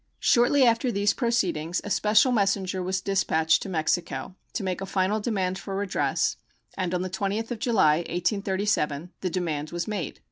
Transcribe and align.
Shortly 0.19 0.63
after 0.65 0.91
these 0.91 1.13
proceedings 1.13 1.79
a 1.83 1.91
special 1.91 2.31
messenger 2.31 2.81
was 2.81 3.01
dispatched 3.01 3.61
to 3.61 3.69
Mexico 3.69 4.35
to 4.53 4.63
make 4.63 4.81
a 4.81 4.87
final 4.87 5.19
demand 5.19 5.59
for 5.59 5.75
redress, 5.75 6.37
and 6.75 6.95
on 6.95 7.03
the 7.03 7.07
20th 7.11 7.51
of 7.51 7.59
July, 7.59 7.97
1837, 7.97 9.11
the 9.21 9.29
demand 9.29 9.69
was 9.69 9.87
made. 9.87 10.19